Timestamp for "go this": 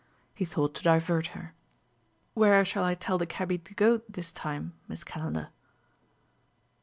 3.75-4.33